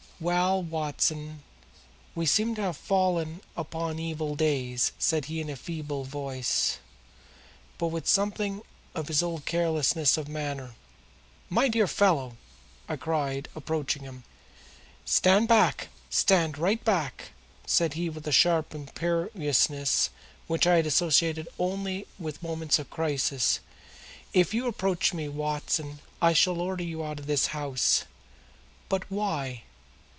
[0.21, 1.41] "Well, Watson,
[2.13, 6.77] we seem to have fallen upon evil days," said he in a feeble voice,
[7.79, 8.61] but with something
[8.93, 10.75] of his old carelessness of manner.
[11.49, 12.37] "My dear fellow!"
[12.87, 14.23] I cried, approaching him.
[15.05, 15.87] "Stand back!
[16.11, 17.31] Stand right back!"
[17.65, 20.11] said he with the sharp imperiousness
[20.45, 23.59] which I had associated only with moments of crisis.
[24.35, 28.03] "If you approach me, Watson, I shall order you out of the house."
[28.87, 29.63] "But why?"